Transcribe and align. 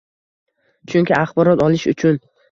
Chunki 0.93 1.13
axborot 1.17 1.61
olish 1.65 1.85
uchun 1.93 2.19